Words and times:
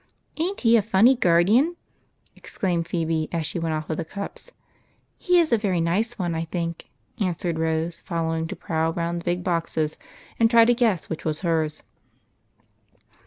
"Ain't 0.37 0.61
he 0.61 0.77
a 0.77 0.81
funny 0.81 1.15
guardeen?" 1.15 1.75
exclaimed 2.35 2.87
Phebe, 2.87 3.29
as 3.31 3.45
she 3.45 3.59
went 3.59 3.75
off 3.75 3.87
with 3.87 3.99
the 3.99 4.03
cups." 4.03 4.51
He 5.19 5.37
is 5.37 5.53
a 5.53 5.59
very 5.59 5.79
kind 5.79 6.07
one, 6.17 6.33
I 6.33 6.43
think," 6.45 6.89
answered 7.19 7.59
Rose, 7.59 8.01
following, 8.01 8.47
to 8.47 8.55
prowl 8.55 8.93
round 8.93 9.19
the 9.19 9.23
big 9.25 9.43
boxes 9.43 9.97
and 10.39 10.49
try 10.49 10.65
to 10.65 10.73
guess 10.73 11.07
which 11.07 11.23
was 11.23 11.41
hers. 11.41 11.83